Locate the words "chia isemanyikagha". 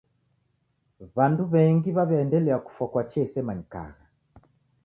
3.09-4.03